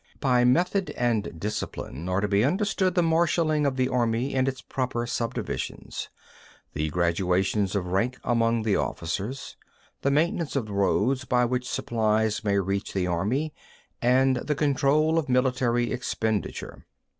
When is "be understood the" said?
2.27-3.03